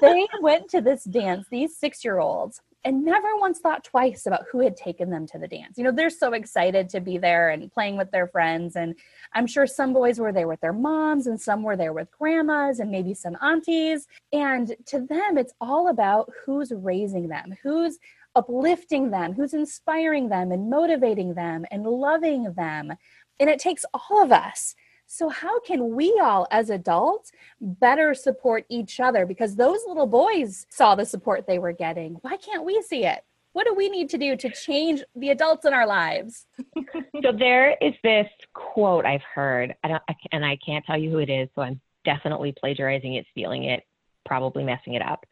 [0.01, 4.47] they went to this dance, these six year olds, and never once thought twice about
[4.51, 5.79] who had taken them to the dance.
[5.79, 8.77] You know, they're so excited to be there and playing with their friends.
[8.77, 8.97] And
[9.33, 12.81] I'm sure some boys were there with their moms and some were there with grandmas
[12.81, 14.09] and maybe some aunties.
[14.33, 17.99] And to them, it's all about who's raising them, who's
[18.35, 22.93] uplifting them, who's inspiring them and motivating them and loving them.
[23.39, 24.75] And it takes all of us.
[25.15, 29.27] So, how can we all as adults better support each other?
[29.27, 32.15] Because those little boys saw the support they were getting.
[32.23, 33.23] Why can't we see it?
[33.53, 36.47] What do we need to do to change the adults in our lives?
[37.23, 41.11] so there is this quote I've heard, I don't, I, and I can't tell you
[41.11, 43.83] who it is, so I'm definitely plagiarizing it, stealing it,
[44.25, 45.27] probably messing it up.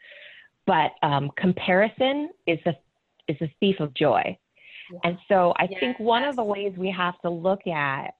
[0.66, 2.75] But um, comparison is the
[3.29, 4.37] is the thief of joy,
[5.05, 8.11] and so I think one of the ways we have to look at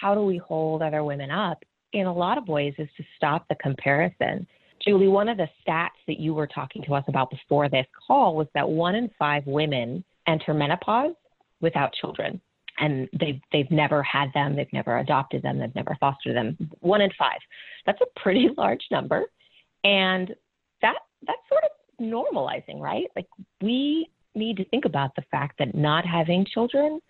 [0.00, 3.46] how do we hold other women up in a lot of ways is to stop
[3.48, 4.46] the comparison.
[4.84, 8.36] Julie, one of the stats that you were talking to us about before this call
[8.36, 11.14] was that one in five women enter menopause
[11.60, 12.40] without children.
[12.80, 16.56] And they've, they've never had them, they've never adopted them, they've never fostered them.
[16.80, 17.38] One in five.
[17.86, 19.24] That's a pretty large number.
[19.82, 20.34] And
[20.82, 20.94] that
[21.26, 23.06] that's sort of normalizing, right?
[23.16, 23.26] Like
[23.60, 27.00] we need to think about the fact that not having children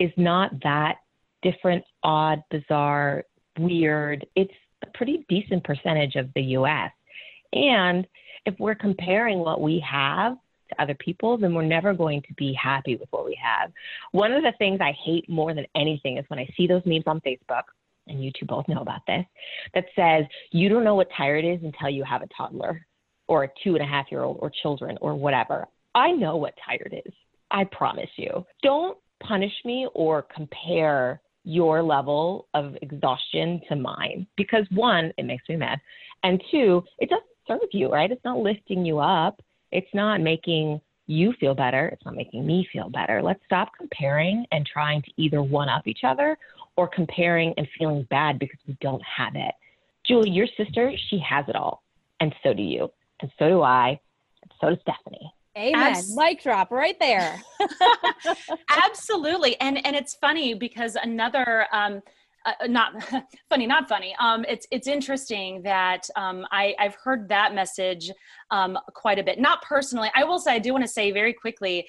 [0.00, 0.96] is not that
[1.42, 3.24] different, odd, bizarre,
[3.58, 4.26] weird.
[4.36, 4.52] It's
[4.82, 6.90] a pretty decent percentage of the US.
[7.52, 8.06] And
[8.46, 10.36] if we're comparing what we have
[10.70, 13.70] to other people, then we're never going to be happy with what we have.
[14.12, 17.04] One of the things I hate more than anything is when I see those memes
[17.06, 17.64] on Facebook,
[18.08, 19.24] and you two both know about this,
[19.74, 22.84] that says, you don't know what tired is until you have a toddler
[23.28, 25.66] or a two and a half year old or children or whatever.
[25.94, 27.12] I know what tired is.
[27.50, 28.44] I promise you.
[28.62, 35.48] Don't punish me or compare your level of exhaustion to mine because one, it makes
[35.48, 35.80] me mad.
[36.22, 38.10] And two, it doesn't serve you, right?
[38.10, 39.40] It's not lifting you up.
[39.72, 41.88] It's not making you feel better.
[41.88, 43.22] It's not making me feel better.
[43.22, 46.38] Let's stop comparing and trying to either one up each other
[46.76, 49.54] or comparing and feeling bad because we don't have it.
[50.06, 51.82] Julie, your sister, she has it all.
[52.20, 52.90] And so do you.
[53.20, 54.00] And so do I.
[54.42, 55.32] And so does Stephanie.
[55.56, 55.96] Amen.
[55.96, 57.42] Abs- Mic drop right there.
[58.70, 62.00] Absolutely, and and it's funny because another um,
[62.46, 62.92] uh, not
[63.50, 64.14] funny, not funny.
[64.18, 68.10] Um, it's it's interesting that um, I I've heard that message
[68.50, 69.38] um, quite a bit.
[69.38, 71.86] Not personally, I will say I do want to say very quickly.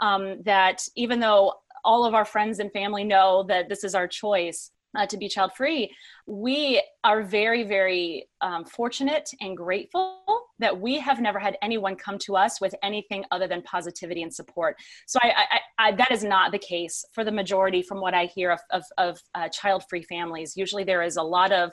[0.00, 4.06] um, that even though all of our friends and family know that this is our
[4.08, 5.90] choice uh, to be child free,
[6.30, 10.22] we are very, very um, fortunate and grateful
[10.60, 14.32] that we have never had anyone come to us with anything other than positivity and
[14.32, 14.76] support.
[15.06, 15.32] So I,
[15.78, 18.60] I, I that is not the case for the majority from what I hear of,
[18.70, 20.56] of, of uh, child-free families.
[20.56, 21.70] Usually there is a lot of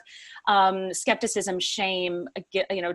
[0.48, 2.92] um, skepticism, shame, you know,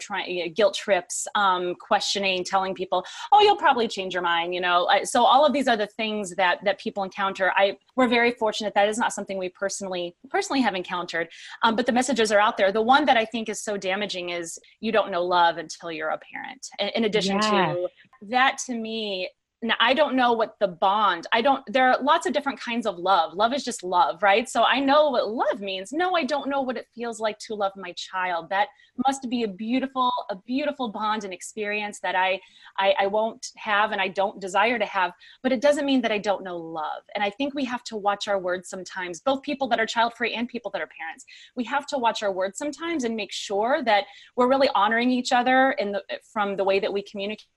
[0.56, 4.90] guilt trips, um, questioning, telling people, "Oh, you'll probably change your mind," you know.
[5.04, 7.52] So all of these are the things that that people encounter.
[7.56, 11.30] I we're very fortunate that is not something we personally personally have encountered.
[11.62, 12.72] Um, but the messages are out there.
[12.72, 16.10] The one that I think is so damaging is you don't know love until you're
[16.10, 16.68] a parent.
[16.96, 17.46] In addition yes.
[17.52, 17.88] to
[18.30, 19.30] that, to me,
[19.64, 22.86] now i don't know what the bond i don't there are lots of different kinds
[22.86, 23.34] of love.
[23.34, 24.48] Love is just love right?
[24.50, 25.92] So i know what love means.
[25.92, 28.50] No i don't know what it feels like to love my child.
[28.50, 28.68] That
[29.08, 32.40] must be a beautiful a beautiful bond and experience that I,
[32.78, 36.12] I i won't have and i don't desire to have but it doesn't mean that
[36.12, 37.04] i don't know love.
[37.16, 40.14] And i think we have to watch our words sometimes both people that are child
[40.14, 41.26] free and people that are parents.
[41.56, 45.32] We have to watch our words sometimes and make sure that we're really honoring each
[45.32, 47.48] other in the from the way that we communicate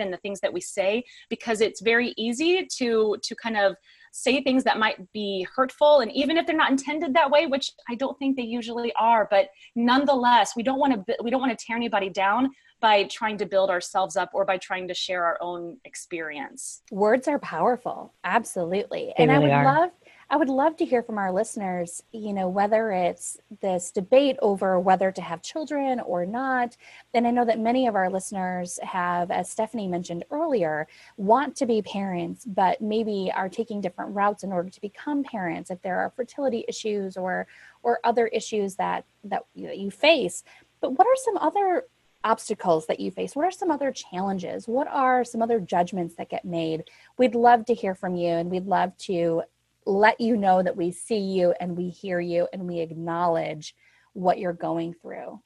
[0.00, 3.76] and the things that we say because it's very easy to to kind of
[4.12, 7.72] say things that might be hurtful and even if they're not intended that way which
[7.88, 11.56] i don't think they usually are but nonetheless we don't want to we don't want
[11.56, 12.48] to tear anybody down
[12.84, 16.82] by trying to build ourselves up or by trying to share our own experience.
[16.90, 18.12] Words are powerful.
[18.24, 19.10] Absolutely.
[19.16, 19.80] They and really i would are.
[19.80, 19.90] love
[20.30, 24.80] I would love to hear from our listeners, you know, whether it's this debate over
[24.80, 26.76] whether to have children or not.
[27.12, 31.66] And I know that many of our listeners have, as Stephanie mentioned earlier, want to
[31.66, 36.00] be parents, but maybe are taking different routes in order to become parents if there
[36.00, 37.46] are fertility issues or
[37.82, 40.42] or other issues that that you face.
[40.80, 41.84] But what are some other
[42.24, 43.36] obstacles that you face?
[43.36, 44.66] What are some other challenges?
[44.66, 46.84] What are some other judgments that get made?
[47.18, 49.42] We'd love to hear from you and we'd love to
[49.86, 53.74] let you know that we see you and we hear you and we acknowledge
[54.12, 55.40] what you're going through.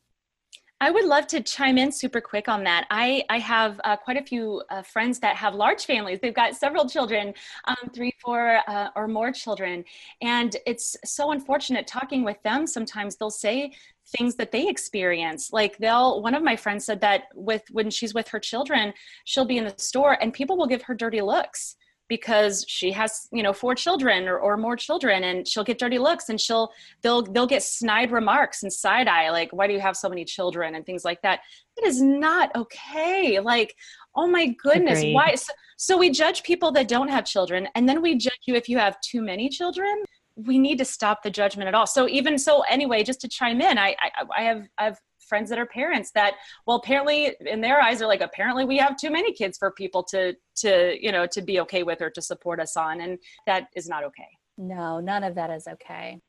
[0.80, 2.86] I would love to chime in super quick on that.
[2.88, 6.20] I, I have uh, quite a few uh, friends that have large families.
[6.22, 9.84] They've got several children, um, three, four, uh, or more children.
[10.22, 12.64] And it's so unfortunate talking with them.
[12.64, 13.72] Sometimes they'll say
[14.16, 15.52] things that they experience.
[15.52, 18.92] Like they'll, one of my friends said that with when she's with her children,
[19.24, 21.74] she'll be in the store and people will give her dirty looks
[22.08, 25.98] because she has you know four children or, or more children and she'll get dirty
[25.98, 26.70] looks and she'll
[27.02, 30.24] they'll they'll get snide remarks and side eye like why do you have so many
[30.24, 30.74] children?
[30.74, 31.40] and things like that.
[31.76, 33.40] It is not okay.
[33.40, 33.74] Like
[34.16, 35.14] oh my goodness Agreed.
[35.14, 35.34] why?
[35.34, 38.68] So, so we judge people that don't have children and then we judge you if
[38.68, 40.02] you have too many children
[40.46, 41.86] we need to stop the judgment at all.
[41.86, 44.98] So even so anyway just to chime in i i, I have i've
[45.28, 46.34] friends that are parents that
[46.66, 50.02] well apparently in their eyes are like apparently we have too many kids for people
[50.02, 53.68] to to you know to be okay with or to support us on and that
[53.76, 54.28] is not okay.
[54.56, 56.20] No none of that is okay.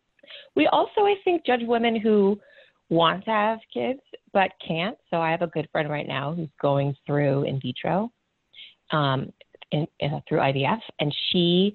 [0.55, 2.39] We also i think judge women who
[2.89, 4.01] want to have kids
[4.33, 4.97] but can't.
[5.09, 8.11] So i have a good friend right now who's going through in vitro
[8.91, 9.31] um,
[9.71, 11.73] in, uh, through ivf and she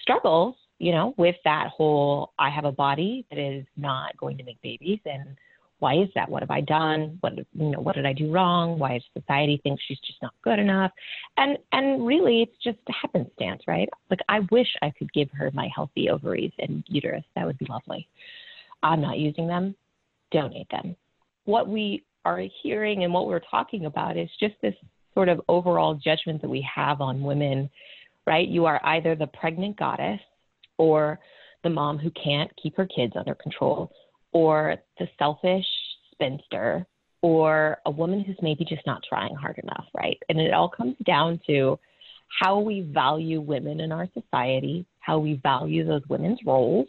[0.00, 4.44] struggles you know with that whole i have a body that is not going to
[4.44, 5.36] make babies and
[5.80, 6.28] why is that?
[6.28, 7.18] What have I done?
[7.22, 8.78] What you know, what did I do wrong?
[8.78, 10.92] Why does society think she's just not good enough?
[11.38, 13.88] And and really it's just a happenstance, right?
[14.10, 17.24] Like I wish I could give her my healthy ovaries and uterus.
[17.34, 18.06] That would be lovely.
[18.82, 19.74] I'm not using them.
[20.30, 20.94] Donate them.
[21.46, 24.74] What we are hearing and what we're talking about is just this
[25.14, 27.70] sort of overall judgment that we have on women,
[28.26, 28.46] right?
[28.46, 30.20] You are either the pregnant goddess
[30.80, 31.20] or
[31.62, 33.92] the mom who can't keep her kids under control
[34.32, 35.66] or the selfish
[36.12, 36.86] spinster
[37.20, 40.16] or a woman who's maybe just not trying hard enough, right?
[40.30, 41.78] And it all comes down to
[42.40, 46.88] how we value women in our society, how we value those women's roles,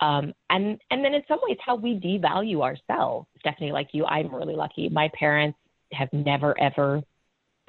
[0.00, 3.26] um, and and then in some ways how we devalue ourselves.
[3.40, 4.88] Stephanie, like you, I'm really lucky.
[4.88, 5.58] My parents
[5.92, 7.02] have never ever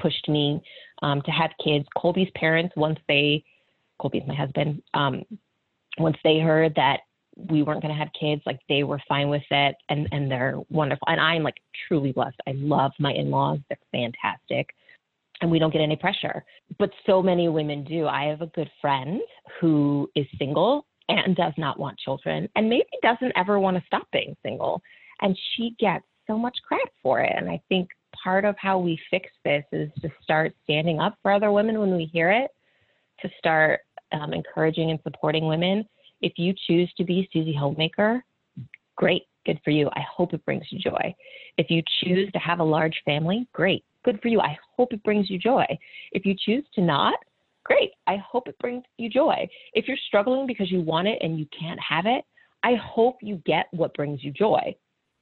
[0.01, 0.61] pushed me
[1.01, 1.85] um, to have kids.
[1.97, 3.43] Colby's parents, once they,
[3.99, 5.25] Colby's my husband, um,
[5.99, 7.01] once they heard that
[7.49, 10.59] we weren't going to have kids like they were fine with it and and they're
[10.69, 11.07] wonderful.
[11.07, 11.57] And i'm like
[11.87, 12.39] truly blessed.
[12.47, 13.59] I love my in-laws.
[13.69, 14.69] They're fantastic
[15.41, 16.43] and we don't get any pressure.
[16.77, 18.07] But so many women do.
[18.07, 19.21] I have a good friend
[19.61, 24.07] who is single and does not want children and maybe doesn't ever want to stop
[24.11, 24.81] being single
[25.21, 27.33] and she gets so much crap for it.
[27.35, 27.89] And i think
[28.23, 31.95] part of how we fix this is to start standing up for other women when
[31.95, 32.51] we hear it
[33.21, 35.85] to start um, encouraging and supporting women
[36.21, 38.23] if you choose to be Susie Homemaker,
[38.95, 39.89] great, good for you.
[39.93, 41.15] I hope it brings you joy.
[41.57, 44.41] If you choose to have a large family, great, good for you.
[44.41, 45.65] I hope it brings you joy.
[46.11, 47.15] If you choose to not,
[47.63, 47.91] great.
[48.07, 49.47] I hope it brings you joy.
[49.73, 52.25] If you're struggling because you want it and you can't have it,
[52.63, 54.75] I hope you get what brings you joy.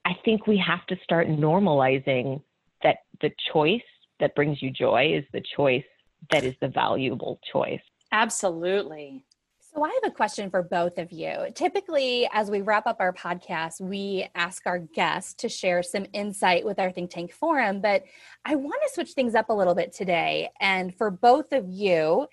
[0.05, 2.41] I think we have to start normalizing
[2.81, 3.81] that the choice
[4.19, 5.83] that brings you joy is the choice
[6.31, 7.81] that is the valuable choice.
[8.11, 9.25] Absolutely.
[9.59, 11.47] So, I have a question for both of you.
[11.53, 16.65] Typically, as we wrap up our podcast, we ask our guests to share some insight
[16.65, 18.03] with our Think Tank Forum, but
[18.45, 20.49] I want to switch things up a little bit today.
[20.59, 22.27] And for both of you,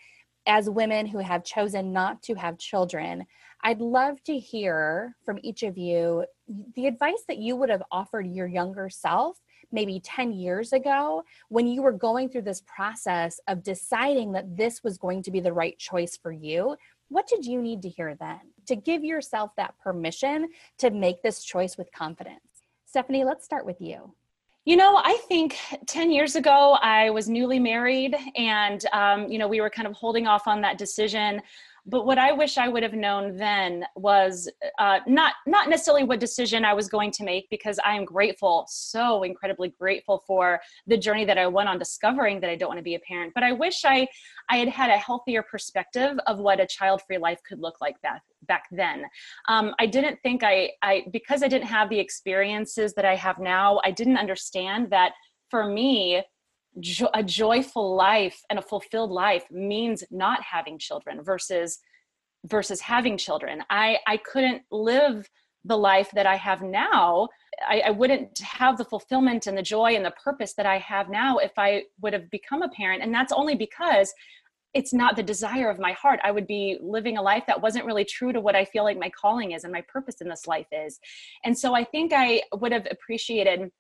[0.47, 3.27] as women who have chosen not to have children,
[3.63, 6.25] I'd love to hear from each of you
[6.77, 9.39] the advice that you would have offered your younger self
[9.73, 14.83] maybe 10 years ago when you were going through this process of deciding that this
[14.83, 16.77] was going to be the right choice for you
[17.09, 20.49] what did you need to hear then to give yourself that permission
[20.79, 22.41] to make this choice with confidence?
[22.87, 24.13] Stephanie, let's start with you.
[24.65, 25.57] You know, I think
[25.87, 29.93] 10 years ago, I was newly married and, um, you know, we were kind of
[29.93, 31.43] holding off on that decision
[31.87, 36.21] but what i wish i would have known then was uh, not not necessarily what
[36.21, 40.97] decision i was going to make because i am grateful so incredibly grateful for the
[40.97, 43.33] journey that i went on discovering that i don't want to be a parent.
[43.35, 44.07] But i wish i
[44.51, 48.01] i had had a healthier perspective of what a child free life could look like
[48.03, 49.05] back back then.
[49.49, 53.39] Um, i didn't think I, I because i didn't have the experiences that i have
[53.39, 55.13] now i didn't understand that
[55.51, 56.23] for me
[56.81, 61.79] jo- a joyful life and a fulfilled life means not having children versus
[62.47, 65.29] versus having children i i couldn't live
[65.65, 67.29] the life that i have now
[67.67, 71.09] I, I wouldn't have the fulfillment and the joy and the purpose that i have
[71.09, 74.13] now if i would have become a parent and that's only because
[74.75, 76.19] it's not the desire of my heart.
[76.25, 78.99] I would be living a life that wasn't really true to what I feel like
[78.99, 80.99] my calling is and my purpose in this life is.
[81.45, 83.71] And so I think I would have appreciated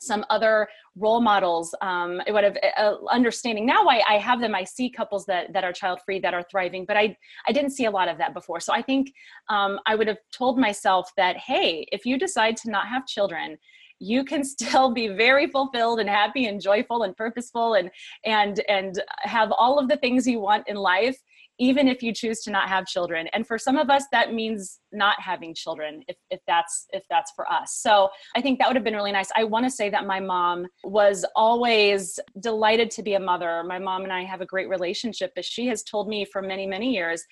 [0.00, 3.66] some other role models um, would have uh, understanding.
[3.66, 6.44] Now I, I have them i see couples that that are child free that are
[6.50, 8.60] thriving but i i didn't see a lot of that before.
[8.60, 9.12] So i think
[9.48, 13.58] um, i would have told myself that hey if you decide to not have children
[14.00, 17.90] you can still be very fulfilled and happy and joyful and purposeful and
[18.24, 21.18] and and have all of the things you want in life
[21.60, 23.28] even if you choose to not have children.
[23.32, 27.30] And for some of us that means not having children if, if that's if that's
[27.36, 27.78] for us.
[27.80, 29.28] So i think that would have been really nice.
[29.36, 33.62] I want to say that my mom was always delighted to be a mother.
[33.64, 36.66] My mom and i have a great relationship but she has told me for many
[36.66, 37.22] many years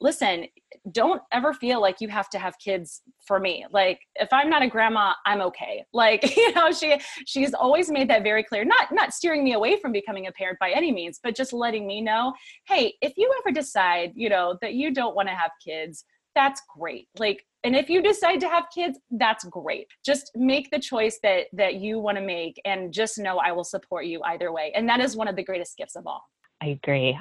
[0.00, 0.46] listen,
[0.92, 3.64] don't ever feel like you have to have kids for me.
[3.70, 5.84] Like if I'm not a grandma, I'm okay.
[5.94, 8.64] Like, you know, she she's always made that very clear.
[8.64, 11.86] Not not steering me away from becoming a parent by any means, but just letting
[11.86, 12.34] me know,
[12.66, 16.60] hey, if you ever decide, you know, that you don't want to have kids, that's
[16.76, 17.08] great.
[17.18, 19.86] Like and if you decide to have kids, that's great.
[20.04, 23.64] Just make the choice that that you want to make and just know I will
[23.64, 24.72] support you either way.
[24.74, 26.22] And that is one of the greatest gifts of all.
[26.60, 27.18] I agree.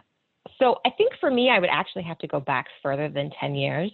[0.59, 3.55] So I think for me, I would actually have to go back further than 10
[3.55, 3.91] years.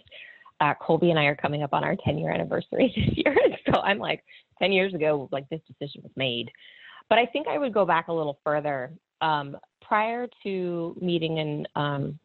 [0.60, 3.36] Uh, Colby and I are coming up on our 10 year anniversary this year.
[3.66, 4.22] So I'm like,
[4.58, 6.50] 10 years ago, like this decision was made.
[7.08, 8.92] But I think I would go back a little further.
[9.20, 12.18] Um, prior to meeting and um,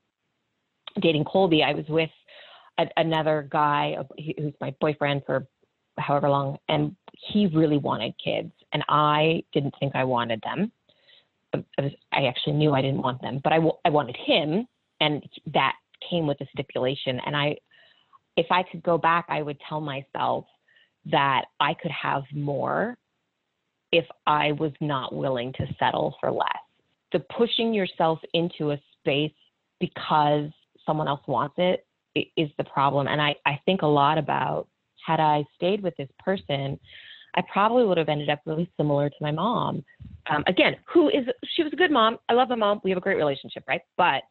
[1.02, 2.12] dating Colby, I was with
[2.78, 3.98] a, another guy
[4.38, 5.48] who's my boyfriend for
[5.98, 10.72] however long, and he really wanted kids, and I didn't think I wanted them.
[11.78, 14.68] I actually knew I didn't want them, but I, I wanted him,
[15.00, 15.74] and that
[16.10, 17.20] came with a stipulation.
[17.26, 17.58] And I,
[18.38, 20.46] if I could go back, I would tell myself
[21.12, 22.98] that I could have more
[23.92, 26.50] if I was not willing to settle for less.
[27.12, 29.32] The pushing yourself into a space
[29.80, 30.50] because
[30.86, 31.86] someone else wants it
[32.36, 33.08] is the problem.
[33.08, 34.68] And I, I think a lot about
[35.06, 36.80] had I stayed with this person,
[37.36, 39.84] I probably would have ended up really similar to my mom.
[40.30, 41.26] Um, again, who is
[41.56, 42.18] she was a good mom.
[42.30, 42.82] I love my mom.
[42.84, 43.82] We have a great relationship, right?
[43.98, 44.24] But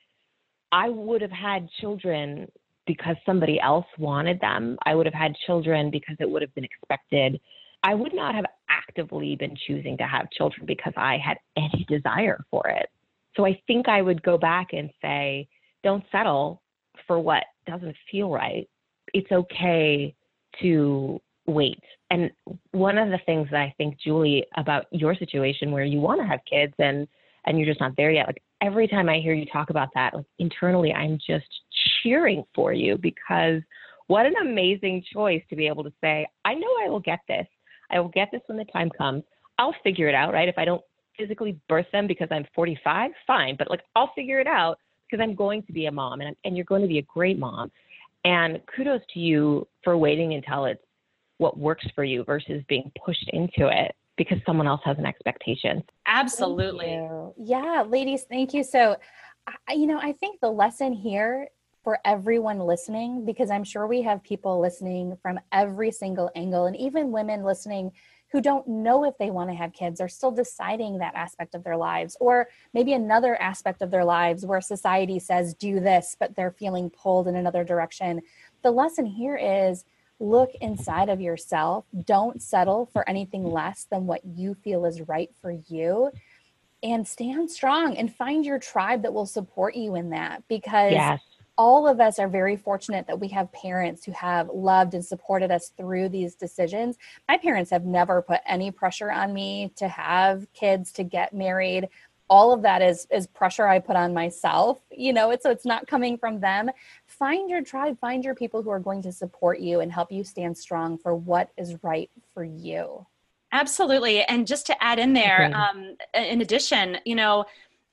[0.73, 2.51] I would have had children
[2.87, 4.77] because somebody else wanted them.
[4.85, 7.41] I would have had children because it would have been expected.
[7.83, 12.45] I would not have actively been choosing to have children because I had any desire
[12.51, 12.89] for it.
[13.37, 15.49] So I think I would go back and say,
[15.83, 16.63] don't settle
[17.07, 18.69] for what doesn't feel right.
[19.13, 20.15] It's okay
[20.63, 21.83] to wait.
[22.15, 22.31] And
[22.71, 26.27] one of the things that I think, Julie, about your situation where you want to
[26.27, 27.09] have kids and
[27.45, 30.15] and you're just not there yet, like every time I hear you talk about that,
[30.15, 31.45] like internally, I'm just
[32.03, 33.61] cheering for you because
[34.07, 37.47] what an amazing choice to be able to say, I know I will get this.
[37.91, 39.25] I will get this when the time comes.
[39.59, 40.49] I'll figure it out, right?
[40.49, 40.81] If I don't
[41.19, 44.79] physically birth them because I'm 45, fine, but like I'll figure it out
[45.11, 47.39] because I'm going to be a mom and, and you're going to be a great
[47.39, 47.73] mom.
[48.25, 50.81] And kudos to you for waiting until it's
[51.39, 55.83] what works for you versus being pushed into it because someone else has an expectation.
[56.07, 57.01] Absolutely.
[57.37, 58.63] Yeah, ladies, thank you.
[58.63, 58.97] So
[59.69, 61.49] I, you know, I think the lesson here
[61.83, 66.77] for everyone listening, because I'm sure we have people listening from every single angle, and
[66.77, 67.93] even women listening
[68.35, 71.63] who don't know if they want to have kids are still deciding that aspect of
[71.63, 76.35] their lives or maybe another aspect of their lives where society says do this but
[76.35, 78.21] they're feeling pulled in another direction
[78.63, 79.85] the lesson here is
[80.21, 85.31] look inside of yourself don't settle for anything less than what you feel is right
[85.41, 86.11] for you
[86.83, 91.21] and stand strong and find your tribe that will support you in that because yes
[91.57, 95.51] all of us are very fortunate that we have parents who have loved and supported
[95.51, 96.97] us through these decisions.
[97.29, 101.89] My parents have never put any pressure on me to have kids, to get married.
[102.29, 104.79] All of that is is pressure I put on myself.
[104.91, 106.71] You know, it's so it's not coming from them.
[107.19, 110.25] Find your tribe, find your people who are going to support you and help you
[110.25, 113.07] stand strong for what is right for you.
[113.53, 114.25] Absolutely.
[114.25, 117.45] And just to add in there, um, in addition, you know,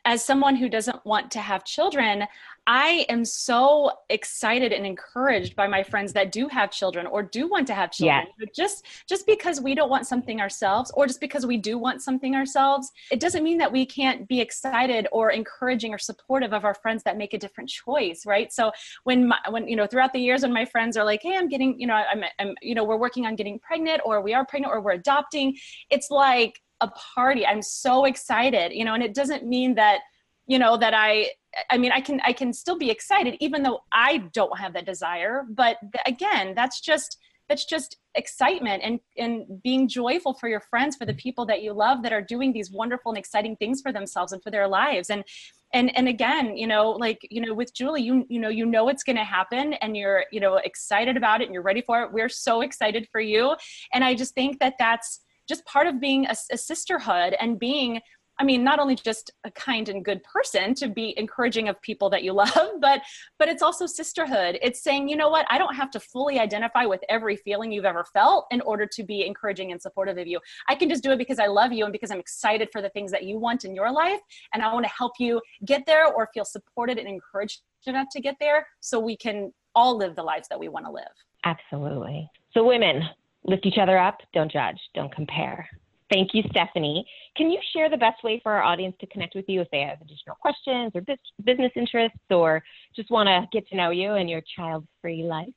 [0.05, 2.25] as someone who doesn't want to have children,
[2.67, 7.47] I am so excited and encouraged by my friends that do have children or do
[7.47, 8.27] want to have children.
[8.39, 12.01] But just just because we don't want something ourselves or just because we do want
[12.01, 16.65] something ourselves, it doesn't mean that we can't be excited or encouraging or supportive of
[16.65, 18.53] our friends that make a different choice, right?
[18.53, 18.71] So
[19.03, 21.49] when my, when you know throughout the years when my friends are like, "Hey, I'm
[21.49, 24.45] getting, you know, I'm, I'm you know, we're working on getting pregnant or we are
[24.45, 25.57] pregnant or we're adopting,"
[25.89, 27.45] it's like a party.
[27.45, 29.99] I'm so excited, you know, and it doesn't mean that
[30.47, 31.29] you know that i
[31.69, 34.87] i mean i can i can still be excited even though i don't have that
[34.87, 35.77] desire but
[36.07, 37.19] again that's just
[37.51, 41.73] that's just excitement and and being joyful for your friends for the people that you
[41.73, 45.09] love that are doing these wonderful and exciting things for themselves and for their lives.
[45.09, 45.25] And
[45.73, 48.89] and and again you know like you know with julie you you know you know
[48.89, 52.01] it's going to happen and you're you know excited about it and you're ready for
[52.03, 52.11] it.
[52.11, 53.55] We're so excited for you.
[53.93, 55.21] And i just think that that's
[55.51, 58.01] just part of being a, a sisterhood and being
[58.39, 62.09] I mean, not only just a kind and good person to be encouraging of people
[62.09, 63.01] that you love, but
[63.37, 64.57] but it's also sisterhood.
[64.63, 67.85] It's saying, you know what, I don't have to fully identify with every feeling you've
[67.85, 70.39] ever felt in order to be encouraging and supportive of you.
[70.67, 72.89] I can just do it because I love you and because I'm excited for the
[72.89, 74.21] things that you want in your life,
[74.53, 78.21] and I want to help you get there or feel supported and encouraged enough to
[78.21, 81.13] get there, so we can all live the lives that we want to live.
[81.43, 82.27] Absolutely.
[82.53, 83.03] So, women,
[83.43, 84.19] lift each other up.
[84.33, 84.77] Don't judge.
[84.93, 85.67] Don't compare.
[86.11, 87.05] Thank you, Stephanie.
[87.37, 89.79] Can you share the best way for our audience to connect with you if they
[89.79, 91.01] have additional questions or
[91.43, 92.61] business interests or
[92.95, 95.47] just want to get to know you and your child free life?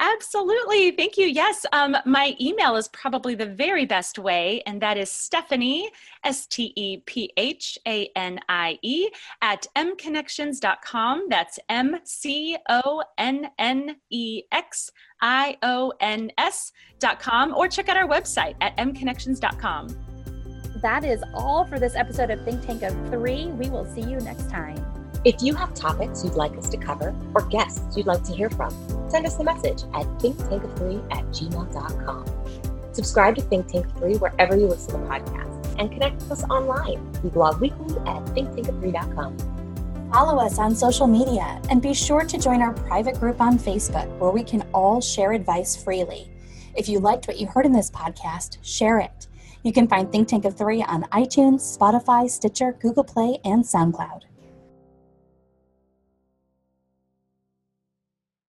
[0.00, 0.92] Absolutely.
[0.92, 1.26] Thank you.
[1.26, 1.66] Yes.
[1.72, 5.90] Um, my email is probably the very best way, and that is Stephanie,
[6.24, 9.10] S T E P H A N I E,
[9.42, 11.26] at mconnexions.com.
[11.28, 17.96] That's M C O N N E X I O N S.com, or check out
[17.96, 19.88] our website at mconnexions.com.
[20.80, 23.46] That is all for this episode of Think Tank of Three.
[23.46, 24.97] We will see you next time.
[25.24, 28.48] If you have topics you'd like us to cover or guests you'd like to hear
[28.50, 28.70] from,
[29.10, 32.24] send us a message at thinktankof3 at gmail.com.
[32.92, 37.12] Subscribe to Think Tank 3 wherever you listen to podcasts and connect with us online.
[37.22, 40.10] We blog weekly at thinktankof3.com.
[40.12, 44.08] Follow us on social media and be sure to join our private group on Facebook
[44.18, 46.30] where we can all share advice freely.
[46.76, 49.26] If you liked what you heard in this podcast, share it.
[49.64, 54.27] You can find Think Tank of Three on iTunes, Spotify, Stitcher, Google Play, and SoundCloud.